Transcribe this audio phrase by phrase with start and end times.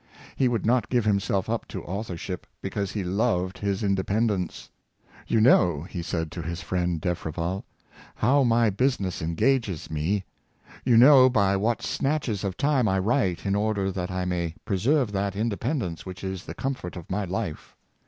[0.35, 4.71] He would not give himself up to authorship, because he loved his independence."
[5.27, 7.61] You know," he said to his friend Defreval,"
[8.25, 10.23] how my busi ness engages me.
[10.83, 15.11] You know by what snatches of time I write in order that I may preserve
[15.11, 17.75] that independence which is the comfort of my life.